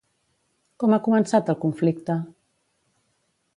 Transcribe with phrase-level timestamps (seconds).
[0.83, 2.17] Com ha començat el conflicte?